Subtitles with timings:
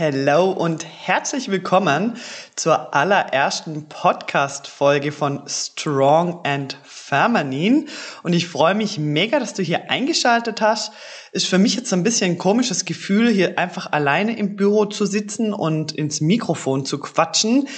[0.00, 2.18] Hello und herzlich willkommen
[2.54, 7.86] zur allerersten Podcast-Folge von Strong and Feminine.
[8.22, 10.92] Und ich freue mich mega, dass du hier eingeschaltet hast.
[11.32, 15.06] Ist für mich jetzt ein bisschen ein komisches Gefühl, hier einfach alleine im Büro zu
[15.06, 17.68] sitzen und ins Mikrofon zu quatschen.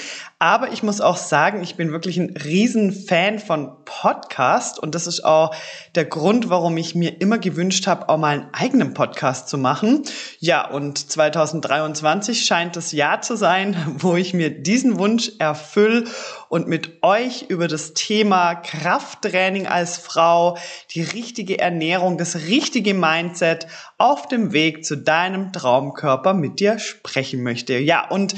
[0.42, 5.22] Aber ich muss auch sagen, ich bin wirklich ein Riesenfan von Podcast und das ist
[5.22, 5.54] auch
[5.94, 10.04] der Grund, warum ich mir immer gewünscht habe, auch mal einen eigenen Podcast zu machen.
[10.38, 16.04] Ja, und 2023 scheint das Jahr zu sein, wo ich mir diesen Wunsch erfülle
[16.50, 20.58] und mit euch über das Thema Krafttraining als Frau,
[20.90, 23.68] die richtige Ernährung, das richtige Mindset
[23.98, 27.78] auf dem Weg zu deinem Traumkörper mit dir sprechen möchte.
[27.78, 28.34] Ja, und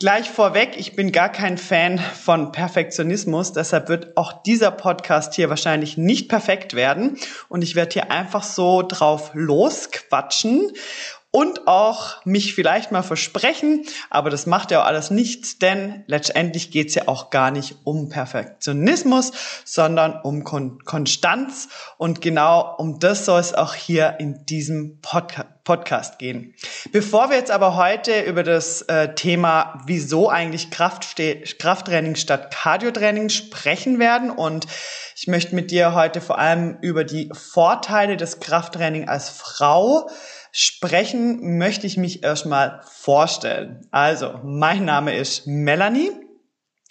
[0.00, 5.50] Gleich vorweg, ich bin gar kein Fan von Perfektionismus, deshalb wird auch dieser Podcast hier
[5.50, 10.70] wahrscheinlich nicht perfekt werden und ich werde hier einfach so drauf losquatschen
[11.30, 16.70] und auch mich vielleicht mal versprechen, aber das macht ja auch alles nichts, denn letztendlich
[16.70, 19.32] geht's ja auch gar nicht um Perfektionismus,
[19.64, 25.44] sondern um Kon Konstanz und genau um das soll es auch hier in diesem Podca
[25.64, 26.54] Podcast gehen.
[26.92, 33.98] Bevor wir jetzt aber heute über das äh, Thema, wieso eigentlich Krafttraining statt Cardiotraining sprechen
[33.98, 34.66] werden und
[35.14, 40.08] ich möchte mit dir heute vor allem über die Vorteile des Krafttraining als Frau
[40.58, 43.86] sprechen, möchte ich mich erstmal vorstellen.
[43.92, 46.10] Also, mein Name ist Melanie.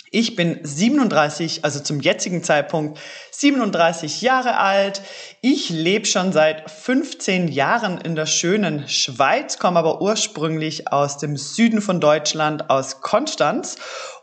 [0.10, 2.98] Ich bin 37, also zum jetzigen Zeitpunkt
[3.32, 5.02] 37 Jahre alt.
[5.42, 11.36] Ich lebe schon seit 15 Jahren in der schönen Schweiz, komme aber ursprünglich aus dem
[11.36, 13.76] Süden von Deutschland, aus Konstanz.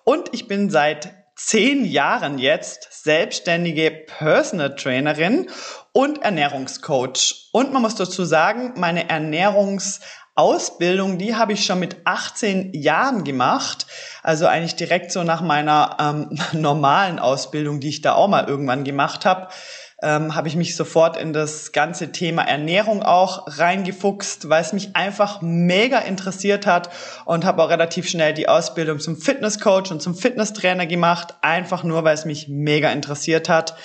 [0.04, 5.50] Und ich bin seit zehn Jahren jetzt selbstständige Personal Trainerin
[5.92, 7.50] und Ernährungscoach.
[7.52, 13.86] Und man muss dazu sagen, meine Ernährungsausbildung, die habe ich schon mit 18 Jahren gemacht.
[14.22, 18.84] Also eigentlich direkt so nach meiner ähm, normalen Ausbildung, die ich da auch mal irgendwann
[18.84, 19.48] gemacht habe.
[20.06, 24.94] Ähm, habe ich mich sofort in das ganze Thema Ernährung auch reingefuchst, weil es mich
[24.94, 26.90] einfach mega interessiert hat
[27.24, 32.04] und habe auch relativ schnell die Ausbildung zum Fitnesscoach und zum Fitnesstrainer gemacht, einfach nur,
[32.04, 33.76] weil es mich mega interessiert hat.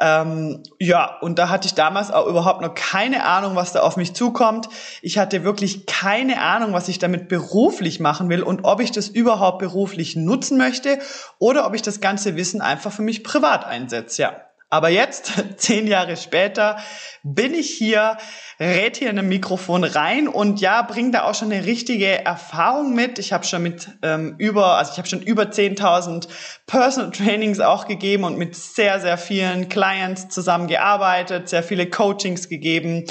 [0.00, 3.98] Ähm, ja, und da hatte ich damals auch überhaupt noch keine Ahnung, was da auf
[3.98, 4.70] mich zukommt.
[5.02, 9.08] Ich hatte wirklich keine Ahnung, was ich damit beruflich machen will und ob ich das
[9.08, 10.98] überhaupt beruflich nutzen möchte
[11.38, 14.22] oder ob ich das ganze Wissen einfach für mich privat einsetze.
[14.22, 14.47] Ja.
[14.70, 16.78] Aber jetzt, zehn Jahre später,
[17.22, 18.18] bin ich hier,
[18.60, 22.94] red hier in ein Mikrofon rein und ja, bringe da auch schon eine richtige Erfahrung
[22.94, 23.18] mit.
[23.18, 26.28] Ich habe schon mit ähm, über, also ich habe schon über 10.000
[26.66, 33.06] Personal Trainings auch gegeben und mit sehr, sehr vielen Clients zusammengearbeitet, sehr viele Coachings gegeben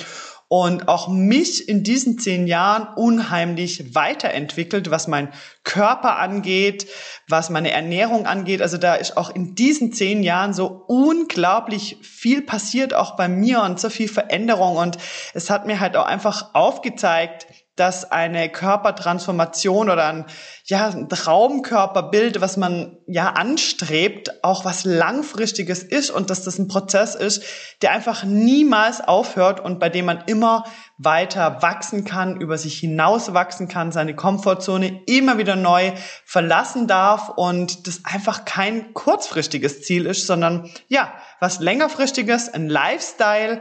[0.50, 6.88] und auch mich in diesen zehn Jahren unheimlich weiterentwickelt, was mein Körper angeht,
[7.28, 8.62] was meine Ernährung angeht.
[8.62, 13.62] Also da ist auch in diesen zehn Jahren so unglaublich viel passiert, auch bei mir
[13.62, 14.78] und so viel Veränderung.
[14.78, 14.98] Und
[15.34, 17.48] es hat mir halt auch einfach aufgezeigt,
[17.80, 20.26] dass eine Körpertransformation oder ein,
[20.66, 26.68] ja, ein Traumkörperbild, was man ja anstrebt, auch was langfristiges ist und dass das ein
[26.68, 27.44] Prozess ist,
[27.82, 30.66] der einfach niemals aufhört und bei dem man immer
[30.98, 35.94] weiter wachsen kann, über sich hinaus wachsen kann, seine Komfortzone immer wieder neu
[36.26, 43.60] verlassen darf und das einfach kein kurzfristiges Ziel ist, sondern ja, was längerfristiges, ein Lifestyle,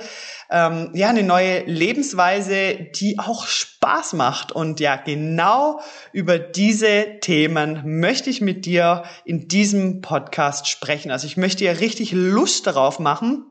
[0.51, 4.53] ähm, ja, eine neue Lebensweise, die auch Spaß macht.
[4.53, 5.81] Und ja, genau
[6.13, 11.11] über diese Themen möchte ich mit dir in diesem Podcast sprechen.
[11.11, 13.45] Also ich möchte dir richtig Lust darauf machen,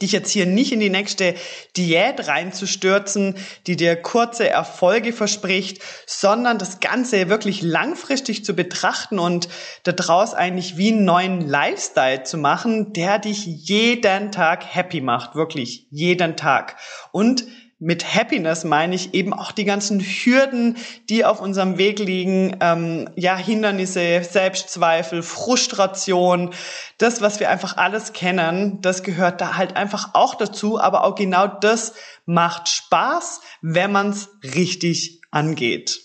[0.00, 1.34] dich jetzt hier nicht in die nächste
[1.76, 3.34] Diät reinzustürzen,
[3.66, 9.48] die dir kurze Erfolge verspricht, sondern das Ganze wirklich langfristig zu betrachten und
[9.84, 15.86] daraus eigentlich wie einen neuen Lifestyle zu machen, der dich jeden Tag happy macht, wirklich
[15.90, 16.76] jeden Tag.
[17.12, 17.44] Und
[17.80, 20.76] mit Happiness meine ich eben auch die ganzen Hürden,
[21.08, 26.50] die auf unserem Weg liegen, ähm, ja, Hindernisse, Selbstzweifel, Frustration,
[26.98, 31.14] das, was wir einfach alles kennen, das gehört da halt einfach auch dazu, aber auch
[31.14, 31.94] genau das
[32.26, 36.00] macht Spaß, wenn man es richtig angeht.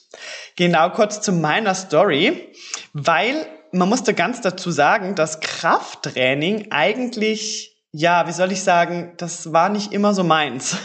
[0.56, 2.54] Genau kurz zu meiner Story,
[2.94, 9.54] weil man musste ganz dazu sagen, dass Krafttraining eigentlich ja, wie soll ich sagen, das
[9.54, 10.76] war nicht immer so meins.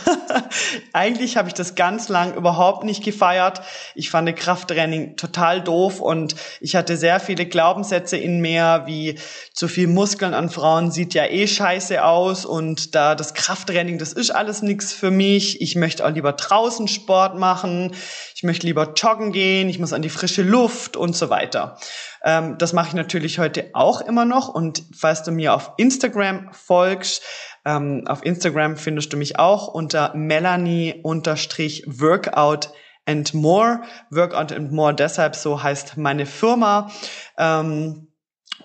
[0.93, 3.63] Eigentlich habe ich das ganz lang überhaupt nicht gefeiert.
[3.97, 9.19] Ich fand Krafttraining total doof und ich hatte sehr viele Glaubenssätze in mir, wie
[9.53, 14.13] zu viel Muskeln an Frauen sieht ja eh scheiße aus und da das Krafttraining, das
[14.13, 15.61] ist alles nichts für mich.
[15.61, 17.93] Ich möchte auch lieber draußen Sport machen.
[18.37, 19.69] Ich möchte lieber joggen gehen.
[19.69, 21.77] Ich muss an die frische Luft und so weiter.
[22.25, 24.49] Ähm, das mache ich natürlich heute auch immer noch.
[24.49, 27.23] Und falls du mir auf Instagram folgst,
[27.65, 32.71] ähm, auf Instagram findest du mich auch unter Melanie-Workout
[33.07, 33.83] and More.
[34.11, 36.91] Workout and More deshalb so heißt meine Firma.
[37.39, 38.09] Ähm,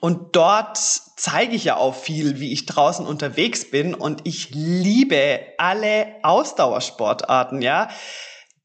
[0.01, 3.93] und dort zeige ich ja auch viel, wie ich draußen unterwegs bin.
[3.93, 7.87] Und ich liebe alle Ausdauersportarten, ja.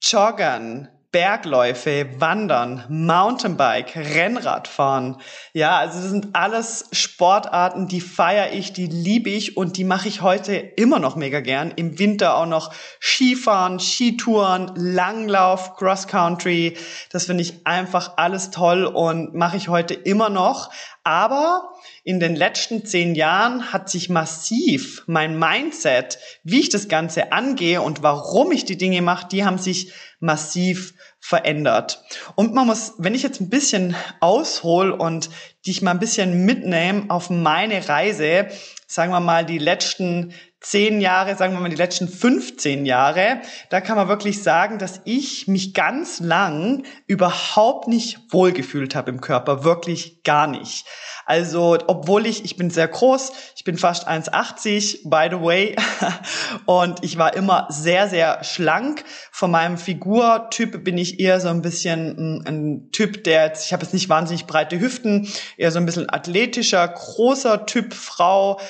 [0.02, 5.16] Joggen, Bergläufe, Wandern, Mountainbike, Rennradfahren.
[5.52, 10.06] Ja, also das sind alles Sportarten, die feiere ich, die liebe ich und die mache
[10.06, 11.72] ich heute immer noch mega gern.
[11.74, 16.76] Im Winter auch noch Skifahren, Skitouren, Langlauf, Cross Country.
[17.10, 20.70] Das finde ich einfach alles toll und mache ich heute immer noch.
[21.02, 21.72] Aber
[22.04, 27.80] in den letzten zehn Jahren hat sich massiv mein Mindset, wie ich das Ganze angehe
[27.80, 32.02] und warum ich die Dinge mache, die haben sich massiv verändert.
[32.34, 35.30] Und man muss, wenn ich jetzt ein bisschen aushol und
[35.66, 38.48] dich mal ein bisschen mitnehme auf meine Reise,
[38.86, 43.40] sagen wir mal die letzten zehn Jahre, sagen wir mal die letzten 15 Jahre,
[43.70, 49.22] da kann man wirklich sagen, dass ich mich ganz lang überhaupt nicht wohlgefühlt habe im
[49.22, 50.84] Körper, wirklich gar nicht.
[51.24, 55.76] Also, obwohl ich, ich bin sehr groß, ich bin fast 1,80, by the way,
[56.66, 59.04] und ich war immer sehr, sehr schlank.
[59.30, 63.84] Von meinem Figurtyp bin ich eher so ein bisschen ein Typ, der jetzt, ich habe
[63.84, 68.60] jetzt nicht wahnsinnig breite Hüften, eher so ein bisschen athletischer, großer Typ Frau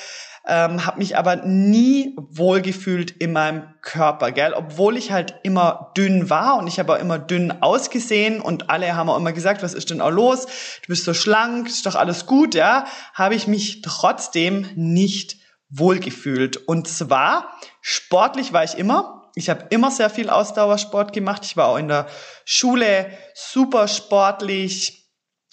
[0.47, 4.53] ähm, habe mich aber nie wohlgefühlt in meinem Körper, gell?
[4.53, 8.95] Obwohl ich halt immer dünn war und ich habe auch immer dünn ausgesehen und alle
[8.95, 10.45] haben auch immer gesagt, was ist denn auch los?
[10.45, 12.85] Du bist so schlank, ist doch alles gut, ja?
[13.13, 15.37] Habe ich mich trotzdem nicht
[15.69, 16.57] wohlgefühlt.
[16.57, 17.51] Und zwar
[17.81, 19.31] sportlich war ich immer.
[19.35, 21.45] Ich habe immer sehr viel Ausdauersport gemacht.
[21.45, 22.07] Ich war auch in der
[22.45, 25.09] Schule super sportlich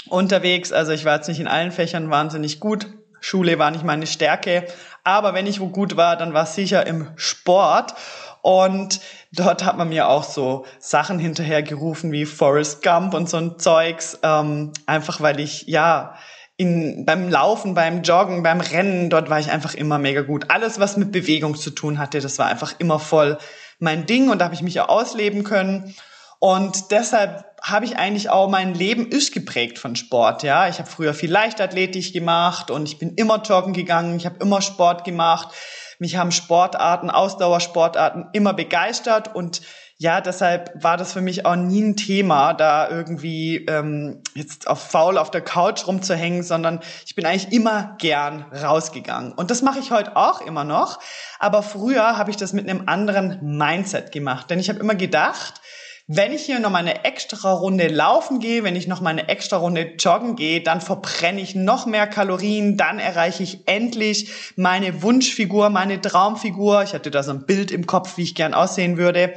[0.08, 0.73] unterwegs.
[0.73, 2.87] Also ich war jetzt nicht in allen Fächern wahnsinnig gut,
[3.20, 4.66] Schule war nicht meine Stärke,
[5.04, 7.94] aber wenn ich wo gut war, dann war es sicher im Sport.
[8.42, 9.00] Und
[9.32, 14.18] dort hat man mir auch so Sachen hinterhergerufen wie Forrest Gump und so ein Zeugs,
[14.22, 16.14] ähm, einfach weil ich, ja,
[16.56, 20.46] in, beim Laufen, beim Joggen, beim Rennen, dort war ich einfach immer mega gut.
[20.48, 23.38] Alles, was mit Bewegung zu tun hatte, das war einfach immer voll
[23.78, 25.94] mein Ding und da habe ich mich auch ausleben können.
[26.40, 30.43] Und deshalb habe ich eigentlich auch mein Leben ist geprägt von Sport.
[30.43, 34.16] Ja, ich habe früher viel Leichtathletik gemacht und ich bin immer joggen gegangen.
[34.16, 35.55] Ich habe immer Sport gemacht.
[35.99, 39.62] Mich haben Sportarten, Ausdauersportarten immer begeistert und
[40.00, 44.81] ja, deshalb war das für mich auch nie ein Thema, da irgendwie ähm, jetzt auf
[44.81, 49.32] faul auf der Couch rumzuhängen, sondern ich bin eigentlich immer gern rausgegangen.
[49.32, 51.00] Und das mache ich heute auch immer noch.
[51.40, 55.61] Aber früher habe ich das mit einem anderen Mindset gemacht, denn ich habe immer gedacht,
[56.10, 59.28] wenn ich hier noch mal eine extra Runde laufen gehe, wenn ich noch mal eine
[59.28, 65.02] extra Runde joggen gehe, dann verbrenne ich noch mehr Kalorien, dann erreiche ich endlich meine
[65.02, 66.82] Wunschfigur, meine Traumfigur.
[66.82, 69.34] Ich hatte da so ein Bild im Kopf, wie ich gern aussehen würde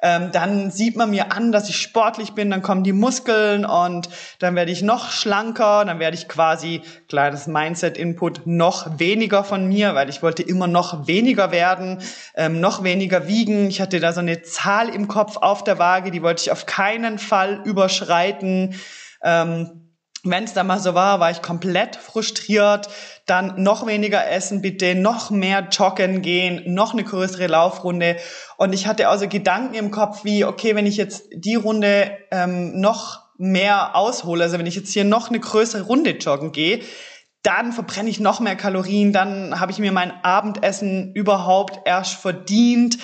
[0.00, 4.08] ähm, dann sieht man mir an, dass ich sportlich bin, dann kommen die Muskeln und
[4.38, 9.94] dann werde ich noch schlanker, dann werde ich quasi, kleines Mindset-Input, noch weniger von mir,
[9.94, 11.98] weil ich wollte immer noch weniger werden,
[12.36, 13.68] ähm, noch weniger wiegen.
[13.68, 16.66] Ich hatte da so eine Zahl im Kopf auf der Waage, die wollte ich auf
[16.66, 18.74] keinen Fall überschreiten.
[19.22, 19.87] Ähm,
[20.24, 22.88] wenn es dann mal so war, war ich komplett frustriert.
[23.26, 28.16] Dann noch weniger essen bitte, noch mehr joggen gehen, noch eine größere Laufrunde.
[28.56, 32.80] Und ich hatte also Gedanken im Kopf wie, okay, wenn ich jetzt die Runde ähm,
[32.80, 36.80] noch mehr aushole, also wenn ich jetzt hier noch eine größere Runde joggen gehe,
[37.42, 42.98] dann verbrenne ich noch mehr Kalorien, dann habe ich mir mein Abendessen überhaupt erst verdient.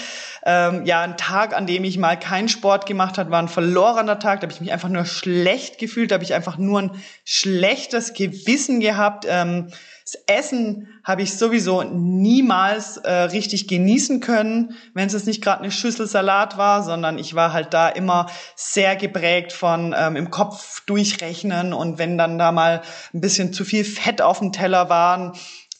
[0.45, 4.19] Ähm, ja, ein Tag, an dem ich mal keinen Sport gemacht habe, war ein verlorener
[4.19, 4.41] Tag.
[4.41, 6.91] Da habe ich mich einfach nur schlecht gefühlt, da habe ich einfach nur ein
[7.25, 9.25] schlechtes Gewissen gehabt.
[9.29, 9.69] Ähm,
[10.05, 15.71] das Essen habe ich sowieso niemals äh, richtig genießen können, wenn es nicht gerade eine
[15.71, 20.85] Schüssel Salat war, sondern ich war halt da immer sehr geprägt von ähm, im Kopf
[20.85, 22.83] durchrechnen und wenn dann da mal
[23.15, 25.33] ein bisschen zu viel Fett auf dem Teller waren,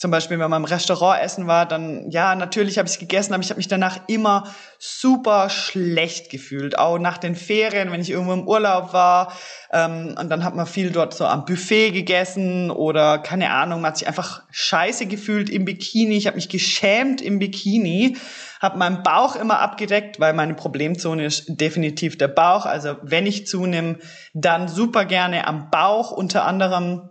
[0.05, 3.33] zum Beispiel, wenn man im Restaurant essen war, dann, ja, natürlich habe ich es gegessen,
[3.33, 6.79] aber ich habe mich danach immer super schlecht gefühlt.
[6.79, 9.33] Auch nach den Ferien, wenn ich irgendwo im Urlaub war.
[9.73, 13.93] Ähm, und dann hat man viel dort so am Buffet gegessen oder keine Ahnung, man
[13.93, 16.19] hat sich einfach scheiße gefühlt im Bikini.
[16.19, 18.19] Ich habe mich geschämt im Bikini,
[18.61, 22.67] habe meinen Bauch immer abgedeckt, weil meine Problemzone ist definitiv der Bauch.
[22.67, 24.01] Also wenn ich zunehme,
[24.35, 27.09] dann super gerne am Bauch unter anderem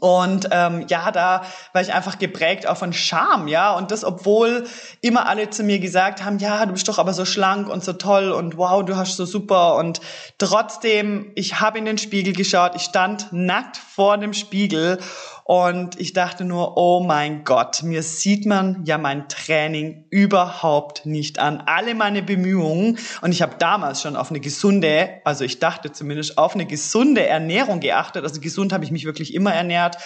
[0.00, 3.74] und ähm, ja, da war ich einfach geprägt auch von Scham, ja.
[3.74, 4.66] Und das, obwohl
[5.00, 7.92] immer alle zu mir gesagt haben, ja, du bist doch aber so schlank und so
[7.92, 9.76] toll und wow, du hast so super.
[9.76, 10.00] Und
[10.38, 14.98] trotzdem, ich habe in den Spiegel geschaut, ich stand nackt vor dem Spiegel
[15.46, 21.38] und ich dachte nur, oh mein Gott, mir sieht man ja mein Training überhaupt nicht
[21.38, 21.62] an.
[21.66, 26.38] Alle meine Bemühungen und ich habe damals schon auf eine gesunde, also ich dachte zumindest
[26.38, 28.24] auf eine gesunde Ernährung geachtet.
[28.24, 29.98] Also gesund habe ich mich wirklich immer ernährt,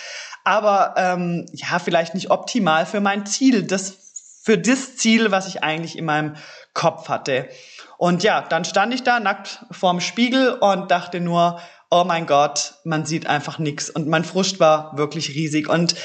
[0.42, 5.62] aber ähm, ja, vielleicht nicht optimal für mein Ziel, das für das Ziel, was ich
[5.62, 6.34] eigentlich in meinem
[6.74, 7.48] Kopf hatte.
[7.98, 12.74] Und ja, dann stand ich da nackt vorm Spiegel und dachte nur, oh mein Gott,
[12.84, 13.90] man sieht einfach nichts.
[13.90, 15.68] Und mein Frust war wirklich riesig.
[15.68, 15.96] Und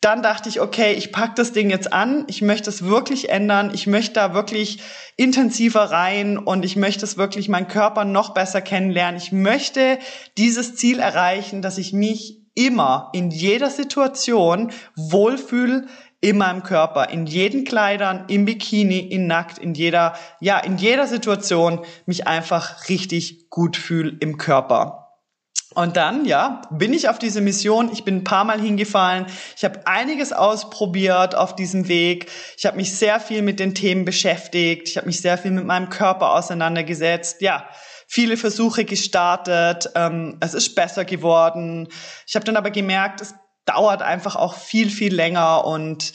[0.00, 3.70] dann dachte ich, okay, ich pack das Ding jetzt an, ich möchte es wirklich ändern,
[3.72, 4.80] ich möchte da wirklich
[5.16, 9.20] intensiver rein und ich möchte es wirklich meinen Körper noch besser kennenlernen.
[9.20, 9.98] Ich möchte
[10.38, 15.86] dieses Ziel erreichen, dass ich mich immer in jeder Situation wohlfühle
[16.22, 21.08] in meinem Körper, in jeden Kleidern, im Bikini, in nackt, in jeder, ja, in jeder
[21.08, 25.02] Situation mich einfach richtig gut fühle im Körper.
[25.74, 27.90] Und dann, ja, bin ich auf diese Mission.
[27.92, 29.26] Ich bin ein paar Mal hingefallen.
[29.56, 32.30] Ich habe einiges ausprobiert auf diesem Weg.
[32.56, 34.88] Ich habe mich sehr viel mit den Themen beschäftigt.
[34.88, 37.40] Ich habe mich sehr viel mit meinem Körper auseinandergesetzt.
[37.40, 37.66] Ja,
[38.06, 39.90] viele Versuche gestartet.
[39.96, 41.88] Ähm, es ist besser geworden.
[42.28, 46.12] Ich habe dann aber gemerkt, es dauert einfach auch viel, viel länger und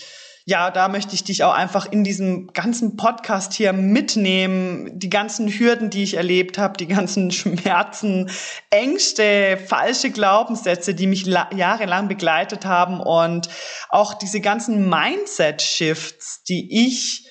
[0.50, 4.98] ja, da möchte ich dich auch einfach in diesem ganzen Podcast hier mitnehmen.
[4.98, 8.32] Die ganzen Hürden, die ich erlebt habe, die ganzen Schmerzen,
[8.70, 13.50] Ängste, falsche Glaubenssätze, die mich jahrelang begleitet haben und
[13.90, 17.27] auch diese ganzen Mindset-Shifts, die ich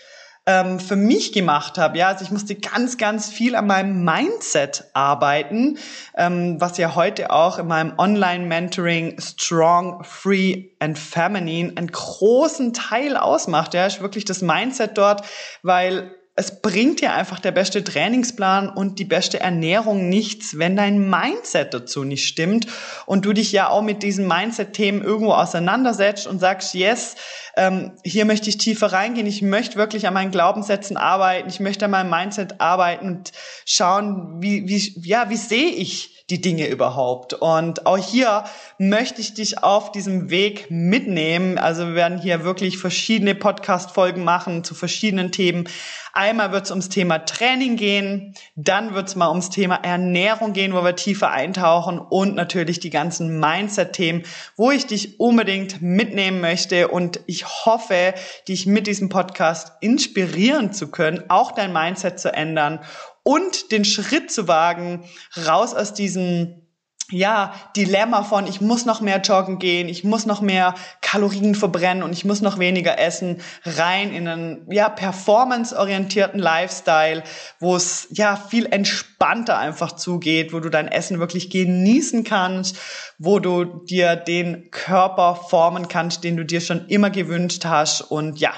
[0.47, 1.99] ähm, für mich gemacht habe.
[1.99, 5.79] Ja, also ich musste ganz, ganz viel an meinem Mindset arbeiten,
[6.17, 13.17] ähm, was ja heute auch in meinem Online-Mentoring Strong, Free and Feminine einen großen Teil
[13.17, 13.75] ausmacht.
[13.75, 15.27] Ja, ist wirklich das Mindset dort,
[15.63, 21.09] weil es bringt dir einfach der beste Trainingsplan und die beste Ernährung nichts, wenn dein
[21.09, 22.67] Mindset dazu nicht stimmt
[23.07, 27.17] und du dich ja auch mit diesen Mindset-Themen irgendwo auseinandersetzt und sagst, yes,
[27.57, 31.87] ähm, hier möchte ich tiefer reingehen, ich möchte wirklich an meinen Glaubenssätzen arbeiten, ich möchte
[31.87, 33.33] an meinem Mindset arbeiten und
[33.65, 37.35] schauen, wie, wie, ja, wie sehe ich die Dinge überhaupt?
[37.35, 38.45] Und auch hier
[38.79, 41.57] möchte ich dich auf diesem Weg mitnehmen.
[41.57, 45.69] Also wir werden hier wirklich verschiedene Podcast-Folgen machen zu verschiedenen Themen.
[46.17, 50.73] Einmal wird es ums Thema Training gehen, dann wird es mal ums Thema Ernährung gehen,
[50.73, 54.23] wo wir tiefer eintauchen und natürlich die ganzen Mindset-Themen,
[54.57, 58.15] wo ich dich unbedingt mitnehmen möchte und ich hoffe,
[58.49, 62.81] dich mit diesem Podcast inspirieren zu können, auch dein Mindset zu ändern
[63.23, 65.05] und den Schritt zu wagen,
[65.47, 66.66] raus aus diesem
[67.11, 72.03] ja, Dilemma von, ich muss noch mehr joggen gehen, ich muss noch mehr Kalorien verbrennen
[72.03, 77.23] und ich muss noch weniger essen, rein in einen, ja, performanceorientierten Lifestyle,
[77.61, 82.77] wo es, ja, viel entspannter einfach zugeht, wo du dein Essen wirklich genießen kannst,
[83.19, 88.41] wo du dir den Körper formen kannst, den du dir schon immer gewünscht hast und
[88.41, 88.53] ja,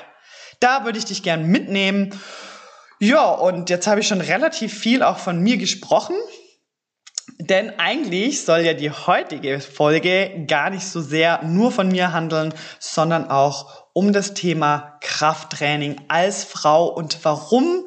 [0.60, 2.18] da würde ich dich gern mitnehmen.
[2.98, 6.16] Ja, und jetzt habe ich schon relativ viel auch von mir gesprochen.
[7.40, 12.52] Denn eigentlich soll ja die heutige Folge gar nicht so sehr nur von mir handeln,
[12.80, 17.85] sondern auch um das Thema Krafttraining als Frau und warum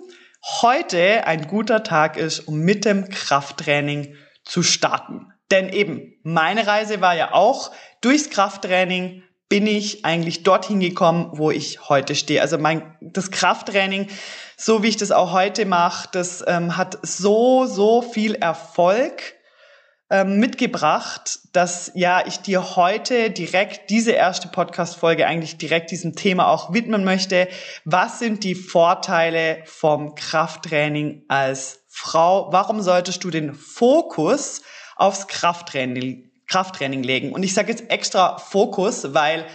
[0.62, 4.15] heute ein guter Tag ist, um mit dem Krafttraining
[4.46, 5.34] zu starten.
[5.51, 11.51] Denn eben, meine Reise war ja auch durchs Krafttraining bin ich eigentlich dorthin gekommen, wo
[11.51, 12.41] ich heute stehe.
[12.41, 14.08] Also mein, das Krafttraining,
[14.55, 19.36] so wie ich das auch heute mache, das ähm, hat so, so viel Erfolg
[20.25, 26.73] mitgebracht, dass ja ich dir heute direkt diese erste Podcast-Folge eigentlich direkt diesem Thema auch
[26.73, 27.47] widmen möchte.
[27.85, 32.51] Was sind die Vorteile vom Krafttraining als Frau?
[32.51, 34.61] Warum solltest du den Fokus
[34.97, 37.31] aufs Krafttraining Krafttraining legen.
[37.31, 39.45] Und ich sage jetzt extra Fokus, weil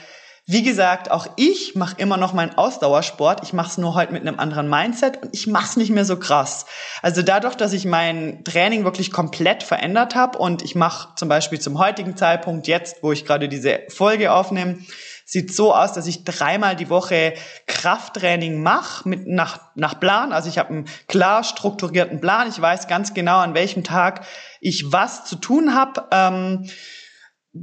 [0.49, 3.41] wie gesagt, auch ich mache immer noch meinen Ausdauersport.
[3.43, 6.05] Ich mache es nur heute mit einem anderen Mindset und ich mache es nicht mehr
[6.05, 6.67] so krass.
[7.03, 11.59] Also dadurch, dass ich mein Training wirklich komplett verändert habe und ich mache zum Beispiel
[11.59, 14.79] zum heutigen Zeitpunkt jetzt, wo ich gerade diese Folge aufnehme,
[15.25, 17.35] sieht so aus, dass ich dreimal die Woche
[17.67, 20.33] Krafttraining mache mit nach, nach Plan.
[20.33, 22.49] Also ich habe einen klar strukturierten Plan.
[22.49, 24.25] Ich weiß ganz genau, an welchem Tag
[24.61, 26.05] ich was zu tun habe.
[26.13, 26.71] Ähm,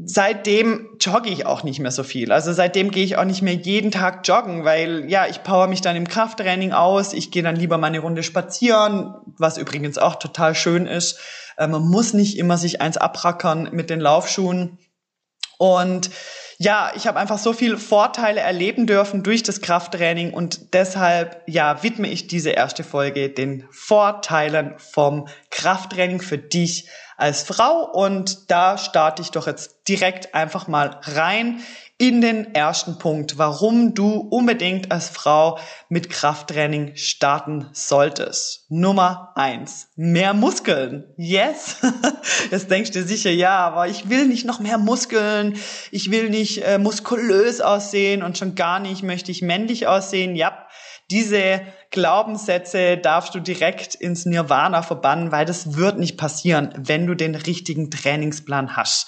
[0.05, 2.31] seitdem jogge ich auch nicht mehr so viel.
[2.31, 5.81] Also seitdem gehe ich auch nicht mehr jeden Tag joggen, weil ja, ich power mich
[5.81, 7.13] dann im Krafttraining aus.
[7.13, 11.19] Ich gehe dann lieber mal eine Runde spazieren, was übrigens auch total schön ist.
[11.57, 14.79] Äh, man muss nicht immer sich eins abrackern mit den Laufschuhen.
[15.57, 16.09] Und
[16.57, 21.83] ja, ich habe einfach so viel Vorteile erleben dürfen durch das Krafttraining und deshalb ja
[21.83, 28.77] widme ich diese erste Folge den Vorteilen vom Krafttraining für dich als Frau und da
[28.77, 31.61] starte ich doch jetzt direkt einfach mal rein
[32.03, 35.57] in den ersten Punkt, warum du unbedingt als Frau
[35.87, 38.65] mit Krafttraining starten solltest.
[38.67, 41.05] Nummer eins, mehr Muskeln.
[41.15, 41.77] Yes.
[42.51, 45.55] Jetzt denkst du dir sicher, ja, aber ich will nicht noch mehr Muskeln.
[45.91, 50.35] Ich will nicht äh, muskulös aussehen und schon gar nicht möchte ich männlich aussehen.
[50.35, 50.67] Ja,
[51.09, 57.15] diese Glaubenssätze darfst du direkt ins Nirvana verbannen, weil das wird nicht passieren, wenn du
[57.15, 59.07] den richtigen Trainingsplan hast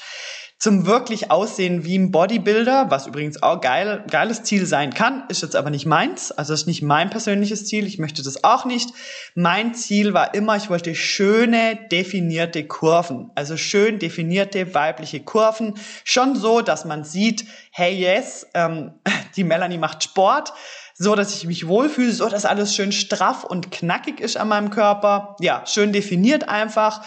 [0.58, 5.42] zum wirklich Aussehen wie ein Bodybuilder, was übrigens auch geil, geiles Ziel sein kann, ist
[5.42, 6.32] jetzt aber nicht meins.
[6.32, 7.86] Also ist nicht mein persönliches Ziel.
[7.86, 8.90] Ich möchte das auch nicht.
[9.36, 13.32] Mein Ziel war immer, ich wollte schöne, definierte Kurven.
[13.36, 15.74] Also schön definierte weibliche Kurven.
[16.06, 18.94] Schon so, dass man sieht, hey yes, ähm,
[19.36, 20.54] die Melanie macht Sport
[20.98, 24.70] so dass ich mich wohlfühle, so dass alles schön straff und knackig ist an meinem
[24.70, 25.36] Körper.
[25.42, 27.02] Ja, schön definiert einfach.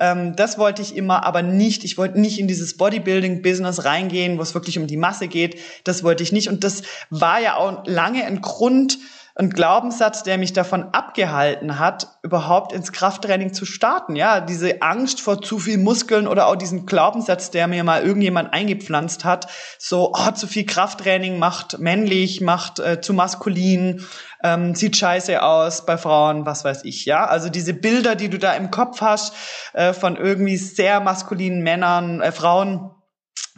[0.00, 1.84] Ähm, das wollte ich immer, aber nicht.
[1.84, 5.60] Ich wollte nicht in dieses Bodybuilding-Business reingehen, wo es wirklich um die Masse geht.
[5.84, 6.48] Das wollte ich nicht.
[6.48, 8.98] Und das war ja auch lange ein Grund,
[9.36, 14.14] ein Glaubenssatz, der mich davon abgehalten hat, überhaupt ins Krafttraining zu starten.
[14.14, 18.52] Ja, diese Angst vor zu viel Muskeln oder auch diesen Glaubenssatz, der mir mal irgendjemand
[18.52, 24.06] eingepflanzt hat, so oh, zu viel Krafttraining macht männlich, macht äh, zu maskulin,
[24.44, 27.06] ähm, sieht scheiße aus bei Frauen, was weiß ich.
[27.06, 29.34] Ja, also diese Bilder, die du da im Kopf hast
[29.72, 32.90] äh, von irgendwie sehr maskulinen Männern, äh, Frauen.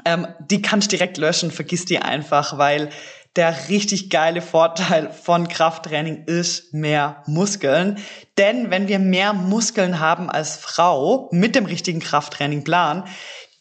[0.04, 2.90] Ähm, die kannst direkt löschen, vergiss die einfach, weil
[3.34, 7.98] der richtig geile Vorteil von Krafttraining ist mehr Muskeln.
[8.38, 13.04] Denn wenn wir mehr Muskeln haben als Frau mit dem richtigen Krafttrainingplan,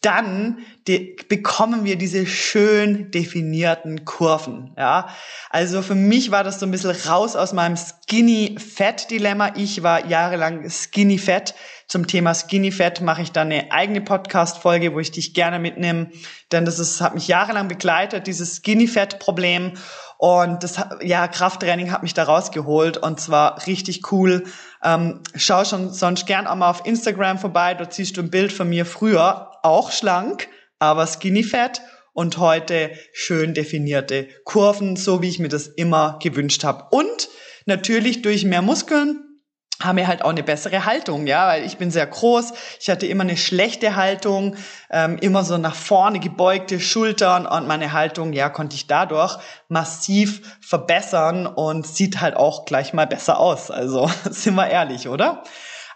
[0.02, 4.72] dann die, bekommen wir diese schön definierten Kurven.
[4.78, 5.10] Ja,
[5.50, 9.54] also für mich war das so ein bisschen raus aus meinem Skinny Fat Dilemma.
[9.56, 11.56] Ich war jahrelang Skinny Fat.
[11.88, 15.60] Zum Thema Skinny Fat mache ich dann eine eigene Podcast Folge, wo ich dich gerne
[15.60, 16.10] mitnehme,
[16.52, 19.74] denn das ist, hat mich jahrelang begleitet, dieses Skinny Fat Problem.
[20.18, 24.46] Und das, ja, Krafttraining hat mich da rausgeholt und zwar richtig cool.
[24.84, 27.74] Ähm, schau schon sonst gern auch mal auf Instagram vorbei.
[27.74, 30.48] Dort siehst du ein Bild von mir früher, auch schlank,
[30.80, 31.82] aber skinny fat
[32.14, 36.88] und heute schön definierte Kurven, so wie ich mir das immer gewünscht habe.
[36.92, 37.30] Und
[37.66, 39.22] natürlich durch mehr Muskeln
[39.82, 43.08] haben wir halt auch eine bessere Haltung, ja, weil ich bin sehr groß, ich hatte
[43.08, 44.56] immer eine schlechte Haltung,
[44.90, 50.58] ähm, immer so nach vorne gebeugte Schultern und meine Haltung, ja, konnte ich dadurch massiv
[50.62, 53.70] verbessern und sieht halt auch gleich mal besser aus.
[53.70, 55.44] Also sind wir ehrlich, oder?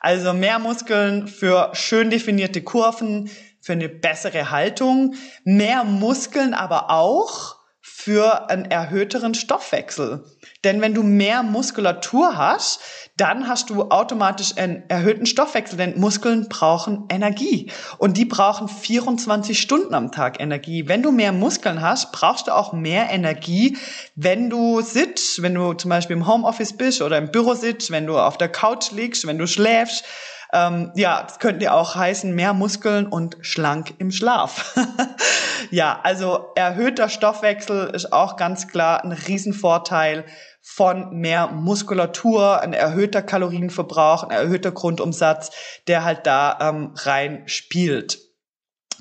[0.02, 3.30] Also mehr Muskeln für schön definierte Kurven,
[3.62, 10.24] für eine bessere Haltung, mehr Muskeln aber auch für einen erhöhteren Stoffwechsel.
[10.64, 12.80] Denn wenn du mehr Muskulatur hast,
[13.18, 19.60] dann hast du automatisch einen erhöhten Stoffwechsel, denn Muskeln brauchen Energie und die brauchen 24
[19.60, 20.88] Stunden am Tag Energie.
[20.88, 23.78] Wenn du mehr Muskeln hast, brauchst du auch mehr Energie,
[24.16, 28.08] wenn du sitzt, wenn du zum Beispiel im Homeoffice bist oder im Büro sitzt, wenn
[28.08, 30.06] du auf der Couch liegst, wenn du schläfst.
[30.52, 34.76] Ähm, ja, das könnte ja auch heißen, mehr Muskeln und schlank im Schlaf.
[35.72, 40.26] ja, also erhöhter Stoffwechsel ist auch ganz klar ein Riesenvorteil
[40.62, 45.52] von mehr Muskulatur, ein erhöhter Kalorienverbrauch, ein erhöhter Grundumsatz,
[45.88, 48.29] der halt da ähm, rein spielt.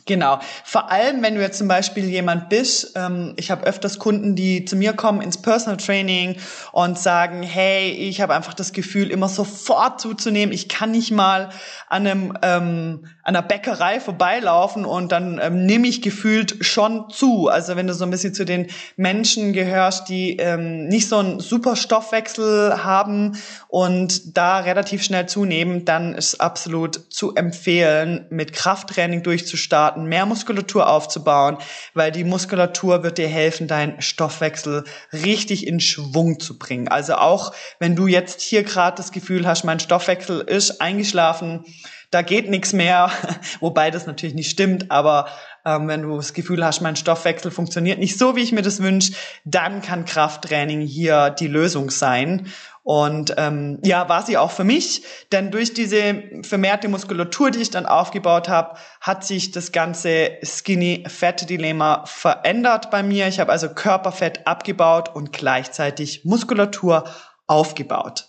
[0.08, 0.40] Genau.
[0.64, 4.64] Vor allem, wenn du jetzt zum Beispiel jemand bist, ähm, ich habe öfters Kunden, die
[4.64, 6.36] zu mir kommen ins Personal Training
[6.72, 10.54] und sagen, hey, ich habe einfach das Gefühl, immer sofort zuzunehmen.
[10.54, 11.50] Ich kann nicht mal
[11.90, 17.48] an einem ähm, an einer Bäckerei vorbeilaufen und dann ähm, nehme ich gefühlt schon zu.
[17.48, 21.38] Also wenn du so ein bisschen zu den Menschen gehörst, die ähm, nicht so einen
[21.38, 23.36] super Stoffwechsel haben
[23.68, 30.26] und da relativ schnell zunehmen, dann ist absolut zu empfehlen, mit Krafttraining durchzustarten starten, mehr
[30.26, 31.58] Muskulatur aufzubauen,
[31.94, 36.88] weil die Muskulatur wird dir helfen, deinen Stoffwechsel richtig in Schwung zu bringen.
[36.88, 41.64] Also auch wenn du jetzt hier gerade das Gefühl hast, mein Stoffwechsel ist eingeschlafen,
[42.10, 43.10] da geht nichts mehr,
[43.60, 45.26] wobei das natürlich nicht stimmt, aber
[45.66, 48.82] ähm, wenn du das Gefühl hast, mein Stoffwechsel funktioniert nicht so, wie ich mir das
[48.82, 49.12] wünsche,
[49.44, 52.46] dann kann Krafttraining hier die Lösung sein.
[52.88, 57.68] Und ähm, ja, war sie auch für mich, denn durch diese vermehrte Muskulatur, die ich
[57.68, 63.28] dann aufgebaut habe, hat sich das ganze Skinny-Fat-Dilemma verändert bei mir.
[63.28, 67.04] Ich habe also Körperfett abgebaut und gleichzeitig Muskulatur
[67.46, 68.27] aufgebaut.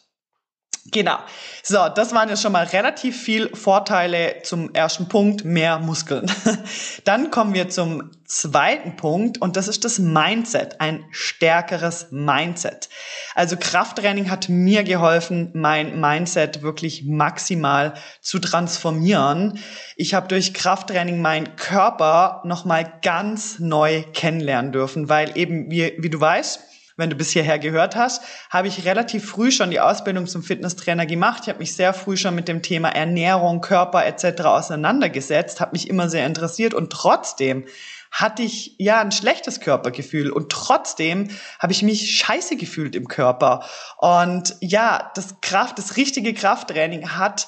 [0.91, 1.17] Genau.
[1.63, 6.31] So, das waren jetzt schon mal relativ viel Vorteile zum ersten Punkt, mehr Muskeln.
[7.03, 12.89] Dann kommen wir zum zweiten Punkt und das ist das Mindset, ein stärkeres Mindset.
[13.35, 19.59] Also Krafttraining hat mir geholfen, mein Mindset wirklich maximal zu transformieren.
[19.95, 26.09] Ich habe durch Krafttraining meinen Körper nochmal ganz neu kennenlernen dürfen, weil eben, wie, wie
[26.09, 26.61] du weißt,
[26.99, 31.05] wenn du bis hierher gehört hast, habe ich relativ früh schon die Ausbildung zum Fitnesstrainer
[31.05, 31.43] gemacht.
[31.43, 34.41] Ich habe mich sehr früh schon mit dem Thema Ernährung, Körper etc.
[34.43, 37.65] auseinandergesetzt, habe mich immer sehr interessiert und trotzdem
[38.11, 43.63] hatte ich ja ein schlechtes Körpergefühl und trotzdem habe ich mich scheiße gefühlt im Körper.
[43.97, 47.47] Und ja, das Kraft, das richtige Krafttraining hat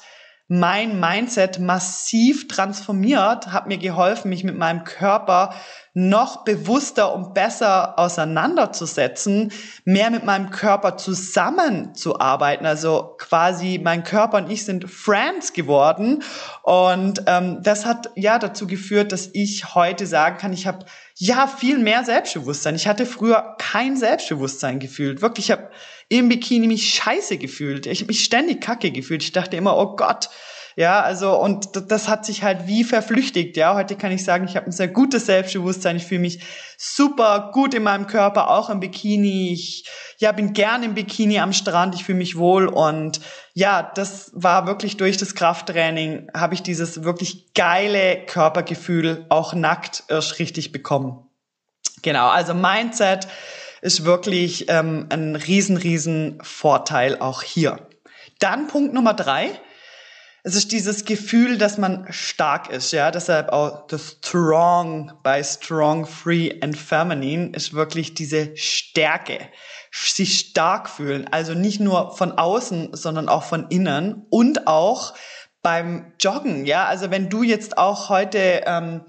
[0.53, 5.55] mein Mindset massiv transformiert, hat mir geholfen, mich mit meinem Körper
[5.93, 9.53] noch bewusster und besser auseinanderzusetzen,
[9.85, 12.65] mehr mit meinem Körper zusammenzuarbeiten.
[12.65, 16.21] Also quasi mein Körper und ich sind Friends geworden.
[16.63, 20.85] Und ähm, das hat ja dazu geführt, dass ich heute sagen kann, ich habe
[21.15, 22.75] ja viel mehr Selbstbewusstsein.
[22.75, 25.21] Ich hatte früher kein Selbstbewusstsein gefühlt.
[25.21, 25.69] Wirklich, ich habe
[26.11, 27.85] im Bikini mich scheiße gefühlt.
[27.85, 29.23] Ich habe mich ständig kacke gefühlt.
[29.23, 30.29] Ich dachte immer, oh Gott,
[30.75, 33.55] ja, also und das hat sich halt wie verflüchtigt.
[33.55, 35.95] Ja, heute kann ich sagen, ich habe ein sehr gutes Selbstbewusstsein.
[35.95, 36.43] Ich fühle mich
[36.77, 39.53] super gut in meinem Körper, auch im Bikini.
[39.53, 41.95] Ich ja, bin gern im Bikini am Strand.
[41.95, 43.21] Ich fühle mich wohl und
[43.53, 50.03] ja, das war wirklich durch das Krafttraining habe ich dieses wirklich geile Körpergefühl auch nackt
[50.09, 51.25] erst richtig bekommen.
[52.01, 53.27] Genau, also Mindset
[53.81, 57.87] ist wirklich ähm, ein riesen, riesen Vorteil auch hier.
[58.39, 59.59] Dann Punkt Nummer drei
[60.43, 63.11] es ist dieses Gefühl, dass man stark ist, ja.
[63.11, 69.37] Deshalb auch das Strong bei Strong, Free and Feminine ist wirklich diese Stärke.
[69.91, 71.27] Sich stark fühlen.
[71.31, 75.13] Also nicht nur von außen, sondern auch von innen und auch
[75.61, 76.85] beim Joggen, ja.
[76.85, 79.01] Also wenn du jetzt auch heute, ähm,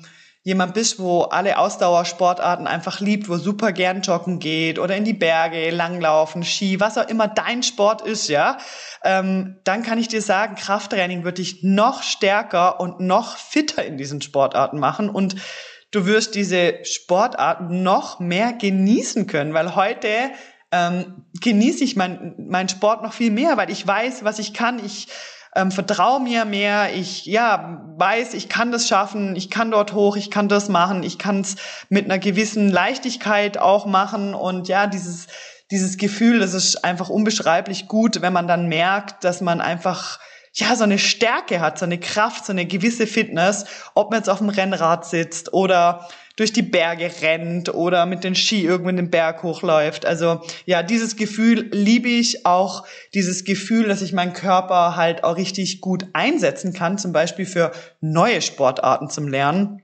[0.45, 5.13] jemand bist, wo alle Ausdauersportarten einfach liebt, wo super gern joggen geht oder in die
[5.13, 8.59] Berge, langlaufen, Ski, was auch immer dein Sport ist, ja,
[9.05, 13.97] ähm, dann kann ich dir sagen, Krafttraining wird dich noch stärker und noch fitter in
[13.97, 15.37] diesen Sportarten machen und
[15.93, 20.09] du wirst diese Sportarten noch mehr genießen können, weil heute
[20.73, 24.85] ähm, genieße ich mein, mein Sport noch viel mehr, weil ich weiß, was ich kann.
[24.85, 25.07] Ich
[25.55, 30.17] ähm, vertraue mir mehr, ich ja weiß, ich kann das schaffen, ich kann dort hoch,
[30.17, 31.57] ich kann das machen, ich kann es
[31.89, 34.35] mit einer gewissen Leichtigkeit auch machen.
[34.35, 35.27] Und ja, dieses
[35.73, 40.21] dieses Gefühl, das ist einfach unbeschreiblich gut, wenn man dann merkt, dass man einfach
[40.53, 44.29] ja, so eine Stärke hat, so eine Kraft, so eine gewisse Fitness, ob man jetzt
[44.29, 49.11] auf dem Rennrad sitzt oder durch die Berge rennt oder mit den Ski irgendwo den
[49.11, 50.07] Berg hochläuft.
[50.07, 55.37] Also ja, dieses Gefühl liebe ich auch, dieses Gefühl, dass ich meinen Körper halt auch
[55.37, 59.83] richtig gut einsetzen kann, zum Beispiel für neue Sportarten zum Lernen.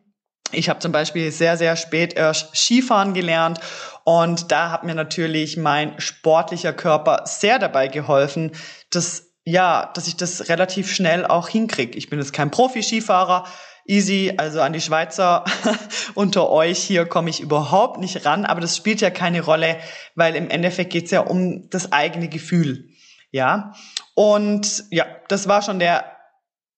[0.50, 3.60] Ich habe zum Beispiel sehr, sehr spät erst Skifahren gelernt
[4.04, 8.52] und da hat mir natürlich mein sportlicher Körper sehr dabei geholfen,
[8.90, 11.96] dass ja, dass ich das relativ schnell auch hinkriege.
[11.96, 13.46] Ich bin jetzt kein Profi-Skifahrer,
[13.88, 15.44] easy, also an die Schweizer
[16.14, 19.78] unter euch hier komme ich überhaupt nicht ran, aber das spielt ja keine Rolle,
[20.14, 22.90] weil im Endeffekt geht's ja um das eigene Gefühl.
[23.30, 23.74] Ja.
[24.14, 26.04] Und ja, das war schon der,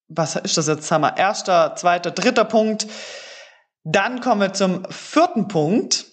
[0.08, 0.90] was ist das jetzt?
[0.90, 2.86] Haben wir erster, zweiter, dritter Punkt.
[3.84, 6.06] Dann kommen wir zum vierten Punkt.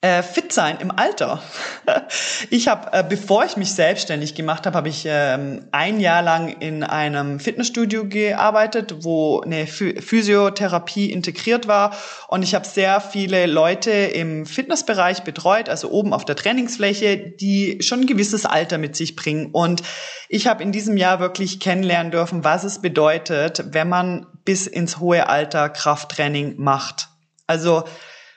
[0.00, 1.42] Äh, fit sein im Alter.
[2.50, 6.50] ich habe, äh, bevor ich mich selbstständig gemacht habe, habe ich ähm, ein Jahr lang
[6.60, 11.96] in einem Fitnessstudio gearbeitet, wo eine Physiotherapie integriert war.
[12.28, 17.82] Und ich habe sehr viele Leute im Fitnessbereich betreut, also oben auf der Trainingsfläche, die
[17.82, 19.46] schon ein gewisses Alter mit sich bringen.
[19.50, 19.82] Und
[20.28, 25.00] ich habe in diesem Jahr wirklich kennenlernen dürfen, was es bedeutet, wenn man bis ins
[25.00, 27.08] hohe Alter Krafttraining macht.
[27.48, 27.82] Also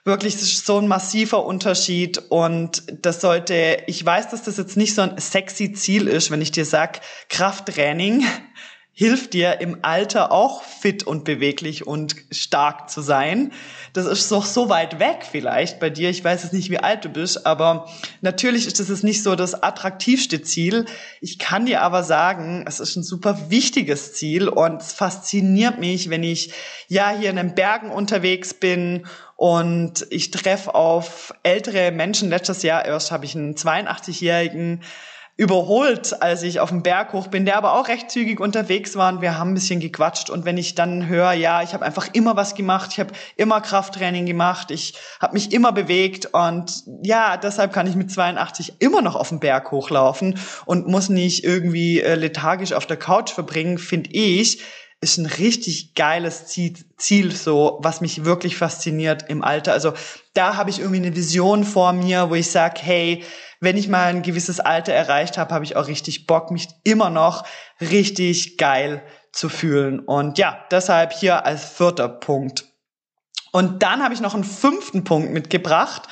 [0.04, 5.02] wirklich so ein massiver Unterschied und das sollte, ich weiß, dass das jetzt nicht so
[5.04, 8.26] ein sexy Ziel ist, wenn ich dir sag, Krafttraining
[8.94, 13.52] hilft dir im Alter auch fit und beweglich und stark zu sein.
[13.94, 16.10] Das ist doch so weit weg vielleicht bei dir.
[16.10, 17.90] Ich weiß jetzt nicht, wie alt du bist, aber
[18.22, 20.86] natürlich ist das nicht so das attraktivste Ziel.
[21.20, 26.10] Ich kann dir aber sagen, es ist ein super wichtiges Ziel und es fasziniert mich,
[26.10, 26.52] wenn ich
[26.88, 29.08] ja hier in den Bergen unterwegs bin
[29.42, 32.30] und ich treffe auf ältere Menschen.
[32.30, 34.84] Letztes Jahr erst habe ich einen 82-jährigen
[35.36, 39.12] überholt, als ich auf dem Berg hoch bin, der aber auch recht zügig unterwegs war.
[39.12, 40.30] Und wir haben ein bisschen gequatscht.
[40.30, 43.62] Und wenn ich dann höre, ja, ich habe einfach immer was gemacht, ich habe immer
[43.62, 46.28] Krafttraining gemacht, ich habe mich immer bewegt.
[46.34, 51.10] Und ja, deshalb kann ich mit 82 immer noch auf dem Berg hochlaufen und muss
[51.10, 54.62] nicht irgendwie äh, lethargisch auf der Couch verbringen, finde ich,
[55.02, 59.74] ist ein richtig geiles Ziel, so was mich wirklich fasziniert im Alter.
[59.74, 59.94] Also
[60.36, 63.26] da habe ich irgendwie eine Vision vor mir, wo ich sage, hey,
[63.60, 67.10] wenn ich mal ein gewisses Alter erreicht habe, habe ich auch richtig Bock, mich immer
[67.10, 67.46] noch
[67.80, 70.00] richtig geil zu fühlen.
[70.00, 72.66] Und ja, deshalb hier als vierter Punkt.
[73.52, 76.04] Und dann habe ich noch einen fünften Punkt mitgebracht.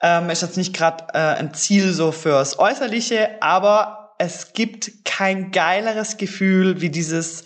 [0.00, 5.50] Ähm, ist jetzt nicht gerade äh, ein Ziel so fürs Äußerliche, aber es gibt kein
[5.50, 7.44] geileres Gefühl wie dieses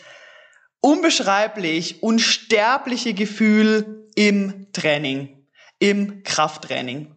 [0.86, 5.48] unbeschreiblich, unsterbliche Gefühl im Training,
[5.80, 7.12] im Krafttraining.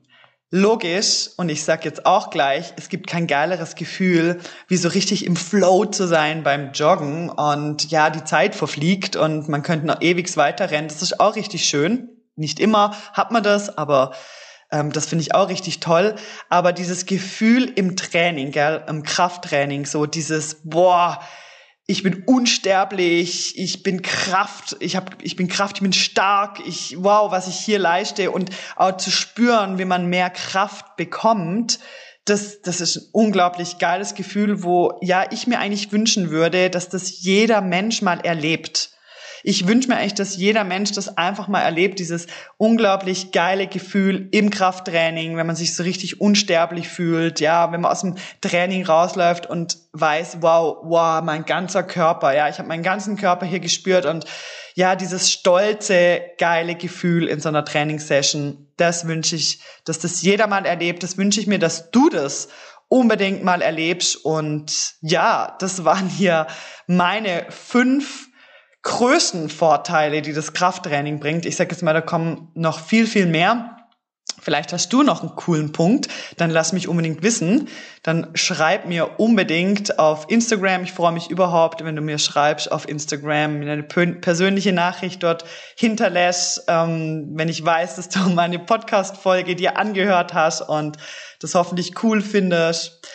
[0.50, 5.24] Logisch, und ich sag jetzt auch gleich, es gibt kein geileres Gefühl, wie so richtig
[5.24, 10.02] im Flow zu sein beim Joggen und ja, die Zeit verfliegt und man könnte noch
[10.02, 10.88] ewig weiterrennen.
[10.88, 12.10] Das ist auch richtig schön.
[12.36, 14.16] Nicht immer hat man das, aber
[14.72, 16.16] ähm, das finde ich auch richtig toll.
[16.50, 21.20] Aber dieses Gefühl im Training, gell, im Krafttraining, so dieses, boah,
[21.90, 26.96] ich bin unsterblich, ich bin Kraft, ich hab, ich bin Kraft, ich bin stark, ich,
[27.00, 28.30] wow, was ich hier leiste.
[28.30, 31.80] Und auch zu spüren, wie man mehr Kraft bekommt,
[32.26, 36.90] das, das ist ein unglaublich geiles Gefühl, wo, ja, ich mir eigentlich wünschen würde, dass
[36.90, 38.92] das jeder Mensch mal erlebt
[39.44, 44.28] ich wünsche mir eigentlich, dass jeder Mensch das einfach mal erlebt, dieses unglaublich geile Gefühl
[44.32, 48.86] im Krafttraining, wenn man sich so richtig unsterblich fühlt, ja, wenn man aus dem Training
[48.86, 53.60] rausläuft und weiß, wow, wow, mein ganzer Körper, ja, ich habe meinen ganzen Körper hier
[53.60, 54.26] gespürt und
[54.76, 60.48] ja, dieses stolze, geile Gefühl in so einer Trainingssession, das wünsche ich, dass das jeder
[60.48, 62.50] mal erlebt, das wünsche ich mir, dass du das
[62.88, 66.48] unbedingt mal erlebst und ja, das waren hier
[66.88, 68.29] meine fünf
[68.84, 71.46] größten Vorteile, die das Krafttraining bringt.
[71.46, 73.76] Ich sage jetzt mal, da kommen noch viel, viel mehr.
[74.42, 77.68] Vielleicht hast du noch einen coolen Punkt, dann lass mich unbedingt wissen.
[78.04, 80.84] Dann schreib mir unbedingt auf Instagram.
[80.84, 85.44] Ich freue mich überhaupt, wenn du mir schreibst auf Instagram, eine persönliche Nachricht dort
[85.76, 90.98] hinterlässt, ähm, wenn ich weiß, dass du meine Podcast-Folge dir angehört hast und
[91.42, 93.06] das hoffentlich cool findest.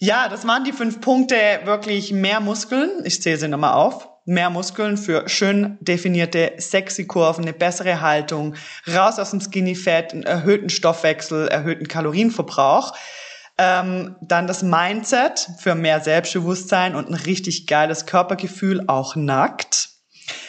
[0.00, 2.90] Ja, das waren die fünf Punkte, wirklich mehr Muskeln.
[3.04, 8.54] Ich zähle sie nochmal auf mehr Muskeln für schön definierte, sexy Kurven, eine bessere Haltung,
[8.92, 12.96] raus aus dem Skinny Fat, einen erhöhten Stoffwechsel, erhöhten Kalorienverbrauch.
[13.56, 19.90] Ähm, dann das Mindset für mehr Selbstbewusstsein und ein richtig geiles Körpergefühl, auch nackt.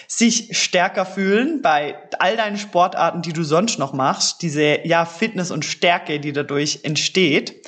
[0.07, 4.41] Sich stärker fühlen bei all deinen Sportarten, die du sonst noch machst.
[4.41, 7.67] Diese, ja, Fitness und Stärke, die dadurch entsteht.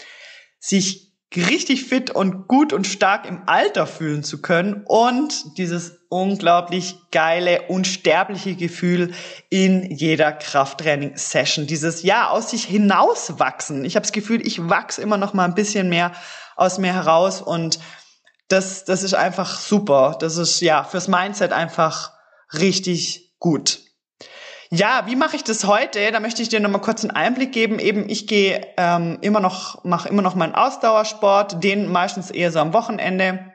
[0.60, 6.96] Sich richtig fit und gut und stark im Alter fühlen zu können und dieses unglaublich
[7.12, 9.14] geile, unsterbliche Gefühl
[9.50, 11.68] in jeder Krafttraining-Session.
[11.68, 13.86] Dieses, ja, aus sich hinauswachsen.
[13.86, 16.14] Ich habe das Gefühl, ich wachse immer noch mal ein bisschen mehr
[16.56, 17.80] aus mir heraus und
[18.48, 20.16] das, das ist einfach super.
[20.20, 22.14] Das ist, ja, fürs Mindset einfach
[22.54, 23.80] richtig gut.
[24.70, 26.12] Ja, wie mache ich das heute?
[26.12, 27.80] Da möchte ich dir nochmal kurz einen Einblick geben.
[27.80, 32.60] Eben, ich gehe ähm, immer noch, mache immer noch meinen Ausdauersport, den meistens eher so
[32.60, 33.54] am Wochenende.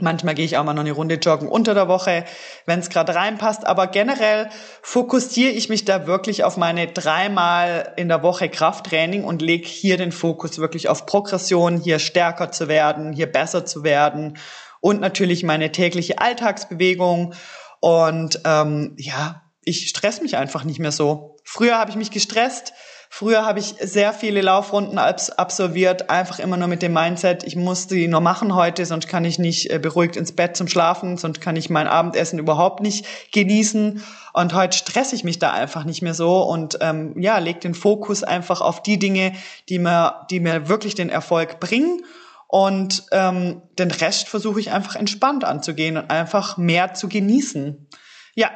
[0.00, 2.24] Manchmal gehe ich auch mal noch eine Runde joggen unter der Woche,
[2.66, 3.66] wenn es gerade reinpasst.
[3.66, 4.48] Aber generell
[4.82, 9.96] fokussiere ich mich da wirklich auf meine dreimal in der Woche Krafttraining und lege hier
[9.96, 14.38] den Fokus wirklich auf Progression, hier stärker zu werden, hier besser zu werden
[14.80, 17.34] und natürlich meine tägliche Alltagsbewegung.
[17.80, 21.36] Und ähm, ja, ich stress mich einfach nicht mehr so.
[21.44, 22.72] Früher habe ich mich gestresst.
[23.10, 27.86] Früher habe ich sehr viele Laufrunden absolviert, einfach immer nur mit dem Mindset, ich muss
[27.86, 31.40] die nur machen heute, sonst kann ich nicht äh, beruhigt ins Bett zum Schlafen, sonst
[31.40, 34.04] kann ich mein Abendessen überhaupt nicht genießen.
[34.34, 37.74] Und heute stresse ich mich da einfach nicht mehr so und ähm, ja, leg den
[37.74, 39.32] Fokus einfach auf die Dinge,
[39.68, 42.02] die mir, die mir wirklich den Erfolg bringen.
[42.46, 47.88] Und ähm, den Rest versuche ich einfach entspannt anzugehen und einfach mehr zu genießen.
[48.34, 48.50] Ja,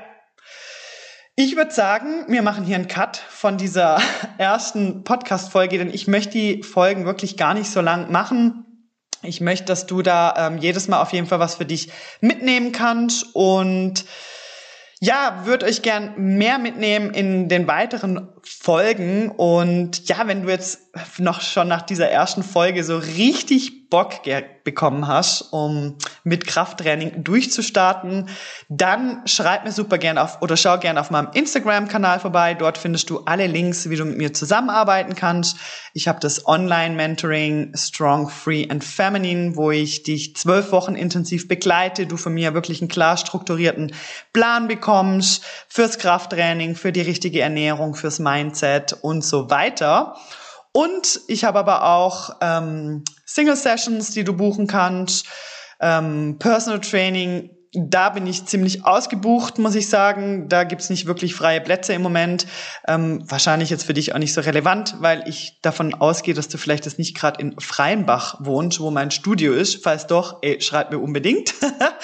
[1.45, 4.01] ich würde sagen, wir machen hier einen Cut von dieser
[4.39, 8.65] ersten Podcast-Folge, denn ich möchte die Folgen wirklich gar nicht so lang machen.
[9.23, 12.71] Ich möchte, dass du da ähm, jedes Mal auf jeden Fall was für dich mitnehmen
[12.71, 14.05] kannst und
[15.01, 19.31] ja, würde euch gern mehr mitnehmen in den weiteren Folgen.
[19.31, 24.23] Und ja, wenn du jetzt noch schon nach dieser ersten Folge so richtig Bock
[24.65, 28.31] bekommen hast, um mit Krafttraining durchzustarten,
[28.71, 32.55] dann schreib mir super gerne auf oder schau gerne auf meinem Instagram-Kanal vorbei.
[32.55, 35.59] Dort findest du alle Links, wie du mit mir zusammenarbeiten kannst.
[35.93, 42.07] Ich habe das Online-Mentoring Strong, Free and Feminine, wo ich dich zwölf Wochen intensiv begleite,
[42.07, 43.93] du von mir wirklich einen klar strukturierten
[44.33, 50.17] Plan bekommst fürs Krafttraining, für die richtige Ernährung, fürs Mindset und so weiter.
[50.73, 55.27] Und ich habe aber auch ähm, Single Sessions, die du buchen kannst,
[55.81, 57.51] ähm, Personal Training.
[57.75, 60.47] Da bin ich ziemlich ausgebucht, muss ich sagen.
[60.51, 62.47] Da gibt's nicht wirklich freie Plätze im Moment.
[62.87, 66.59] Ähm, wahrscheinlich jetzt für dich auch nicht so relevant, weil ich davon ausgehe, dass du
[66.59, 69.83] vielleicht jetzt nicht gerade in Freienbach wohnst, wo mein Studio ist.
[69.83, 71.55] Falls doch, ey, schreib mir unbedingt.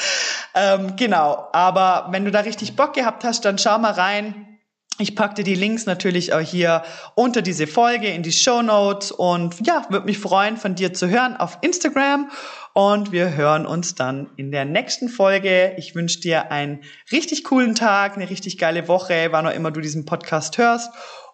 [0.55, 4.58] ähm, genau, aber wenn du da richtig Bock gehabt hast, dann schau mal rein
[4.99, 6.83] ich packte die Links natürlich auch hier
[7.15, 11.09] unter diese Folge in die Show Notes und ja, würde mich freuen, von dir zu
[11.09, 12.31] hören auf Instagram
[12.75, 15.75] und wir hören uns dann in der nächsten Folge.
[15.79, 16.81] Ich wünsche dir einen
[17.13, 20.91] richtig coolen Tag, eine richtig geile Woche, wann auch immer du diesen Podcast hörst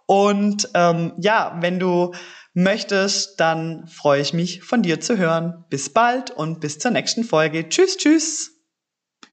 [0.07, 2.13] und ähm, ja, wenn du
[2.53, 5.65] möchtest, dann freue ich mich von dir zu hören.
[5.71, 7.69] Bis bald und bis zur nächsten Folge.
[7.69, 8.54] Tschüss, tschüss.